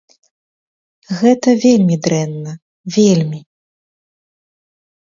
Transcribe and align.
Гэта 1.19 1.49
вельмі 1.67 1.95
дрэнна, 2.07 2.51
вельмі. 2.99 3.39